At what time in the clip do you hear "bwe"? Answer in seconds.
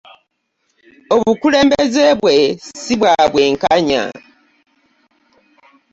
2.19-2.37